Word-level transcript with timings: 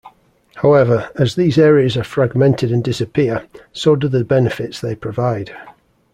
However, 0.55 1.11
as 1.15 1.35
these 1.35 1.59
areas 1.59 1.95
are 1.95 2.03
fragmented 2.03 2.71
and 2.71 2.83
disappear, 2.83 3.45
so 3.71 3.95
do 3.95 4.07
the 4.07 4.25
benefits 4.25 4.81
they 4.81 4.95
provide. 4.95 5.55